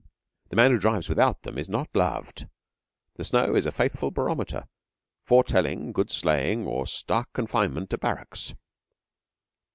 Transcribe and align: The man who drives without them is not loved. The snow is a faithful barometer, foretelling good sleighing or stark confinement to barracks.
The 0.49 0.55
man 0.55 0.71
who 0.71 0.79
drives 0.79 1.07
without 1.09 1.43
them 1.43 1.59
is 1.59 1.69
not 1.69 1.95
loved. 1.95 2.47
The 3.17 3.23
snow 3.23 3.53
is 3.53 3.67
a 3.67 3.71
faithful 3.71 4.09
barometer, 4.09 4.67
foretelling 5.21 5.91
good 5.91 6.09
sleighing 6.09 6.65
or 6.65 6.87
stark 6.87 7.31
confinement 7.33 7.91
to 7.91 7.99
barracks. 7.99 8.55